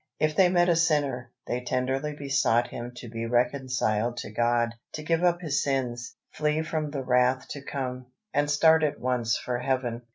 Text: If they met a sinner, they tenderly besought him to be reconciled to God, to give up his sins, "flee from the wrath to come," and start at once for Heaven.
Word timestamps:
If 0.19 0.35
they 0.35 0.49
met 0.49 0.67
a 0.67 0.75
sinner, 0.75 1.29
they 1.45 1.61
tenderly 1.61 2.15
besought 2.15 2.69
him 2.69 2.91
to 2.95 3.07
be 3.07 3.27
reconciled 3.27 4.17
to 4.17 4.31
God, 4.31 4.71
to 4.93 5.03
give 5.03 5.23
up 5.23 5.41
his 5.41 5.61
sins, 5.61 6.15
"flee 6.31 6.63
from 6.63 6.89
the 6.89 7.03
wrath 7.03 7.47
to 7.49 7.61
come," 7.61 8.07
and 8.33 8.49
start 8.49 8.81
at 8.81 8.99
once 8.99 9.37
for 9.37 9.59
Heaven. 9.59 10.01